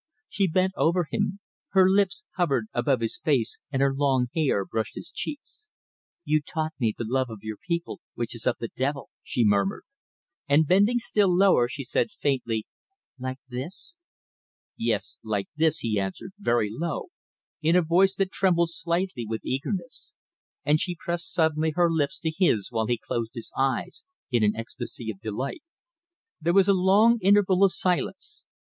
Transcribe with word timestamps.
She 0.29 0.47
bent 0.47 0.73
over 0.75 1.05
him. 1.11 1.39
Her 1.73 1.87
lips 1.87 2.25
hovered 2.35 2.65
above 2.73 3.01
his 3.01 3.19
face 3.19 3.59
and 3.71 3.83
her 3.83 3.93
long 3.93 4.29
hair 4.33 4.65
brushed 4.65 4.95
his 4.95 5.11
cheeks. 5.11 5.67
"You 6.25 6.41
taught 6.41 6.73
me 6.79 6.91
the 6.97 7.05
love 7.07 7.29
of 7.29 7.43
your 7.43 7.57
people 7.57 8.01
which 8.15 8.33
is 8.33 8.47
of 8.47 8.55
the 8.59 8.69
Devil," 8.69 9.11
she 9.21 9.45
murmured, 9.45 9.83
and 10.49 10.65
bending 10.65 10.97
still 10.97 11.29
lower, 11.31 11.67
she 11.69 11.83
said 11.83 12.09
faintly, 12.19 12.65
"Like 13.19 13.37
this?" 13.47 13.99
"Yes, 14.75 15.19
like 15.23 15.49
this!" 15.55 15.81
he 15.81 15.99
answered 15.99 16.31
very 16.39 16.71
low, 16.73 17.09
in 17.61 17.75
a 17.75 17.83
voice 17.83 18.15
that 18.15 18.31
trembled 18.31 18.71
slightly 18.71 19.27
with 19.27 19.45
eagerness; 19.45 20.15
and 20.65 20.79
she 20.79 20.97
pressed 20.99 21.31
suddenly 21.31 21.73
her 21.75 21.91
lips 21.91 22.19
to 22.21 22.31
his 22.35 22.71
while 22.71 22.87
he 22.87 22.97
closed 22.97 23.35
his 23.35 23.51
eyes 23.55 24.03
in 24.31 24.43
an 24.43 24.55
ecstasy 24.55 25.11
of 25.11 25.21
delight. 25.21 25.61
There 26.41 26.53
was 26.55 26.67
a 26.67 26.73
long 26.73 27.19
interval 27.21 27.63
of 27.63 27.71
silence. 27.71 28.43